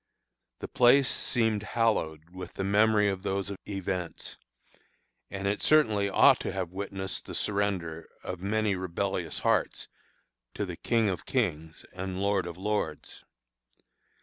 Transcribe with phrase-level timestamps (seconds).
[0.61, 4.35] The place seemed hallowed with the memory of those events;
[5.29, 9.89] and it certainly ought to have witnessed the surrender of many rebellious hearts
[10.55, 13.23] to the "King of kings and Lord of lords."